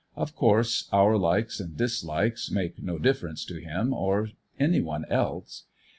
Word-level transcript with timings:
Of 0.15 0.33
course 0.33 0.89
our 0.91 1.15
likes 1.15 1.59
and 1.59 1.77
dislikes 1.77 2.49
make 2.49 2.81
no 2.81 2.97
difference 2.97 3.45
to 3.45 3.61
him 3.61 3.93
or 3.93 4.29
any 4.59 4.81
one 4.81 5.05
else. 5.11 5.65